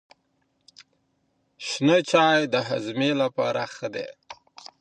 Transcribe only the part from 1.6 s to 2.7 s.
شنه چای د